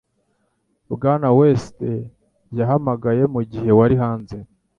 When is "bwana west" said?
0.93-1.77